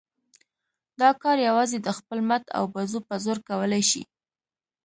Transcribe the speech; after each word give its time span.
دا 1.01 1.09
کار 1.21 1.37
یوازې 1.47 1.77
د 1.81 1.87
خپل 1.97 2.19
مټ 2.29 2.43
او 2.57 2.63
بازو 2.73 2.99
په 3.07 3.15
زور 3.23 3.37
کولای 3.49 3.83
شي. 3.89 4.03